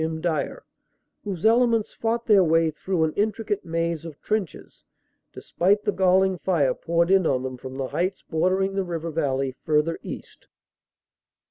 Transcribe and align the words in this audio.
M. 0.03 0.19
Dyer, 0.19 0.65
whose 1.23 1.45
elements 1.45 1.93
fought 1.93 2.25
their 2.25 2.43
way 2.43 2.71
through 2.71 3.03
an 3.03 3.13
intricate 3.13 3.63
maze 3.63 4.03
of 4.03 4.19
trenches, 4.19 4.83
despite 5.31 5.83
the 5.83 5.91
galling 5.91 6.39
fire 6.39 6.73
poured 6.73 7.11
in 7.11 7.27
on 7.27 7.43
them 7.43 7.55
from 7.55 7.77
the 7.77 7.89
heights 7.89 8.23
bordering 8.27 8.73
the 8.73 8.83
river 8.83 9.11
valley 9.11 9.51
further 9.63 9.99
east. 10.01 10.47